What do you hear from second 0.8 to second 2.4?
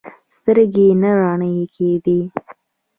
نه رڼې کېدې.